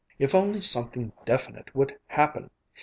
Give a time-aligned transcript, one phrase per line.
[0.17, 2.49] If only something definite would happen!